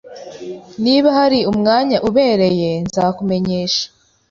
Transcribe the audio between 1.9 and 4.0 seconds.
ubereye, nzakumenyesha.